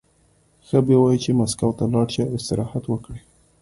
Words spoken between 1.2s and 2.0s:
چې مسکو ته